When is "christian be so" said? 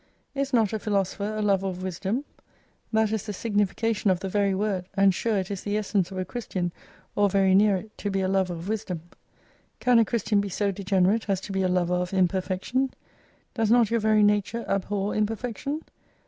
10.03-10.71